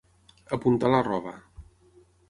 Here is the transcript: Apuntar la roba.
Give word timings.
Apuntar 0.57 0.91
la 0.95 1.03
roba. 1.11 1.37